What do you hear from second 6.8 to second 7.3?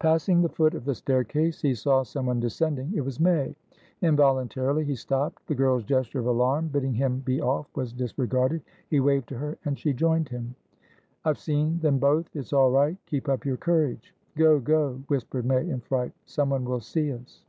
him